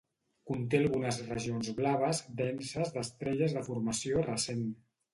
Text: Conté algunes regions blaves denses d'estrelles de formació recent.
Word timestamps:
Conté 0.51 0.79
algunes 0.83 1.19
regions 1.33 1.69
blaves 1.81 2.23
denses 2.41 2.97
d'estrelles 2.99 3.57
de 3.59 3.67
formació 3.71 4.29
recent. 4.29 4.69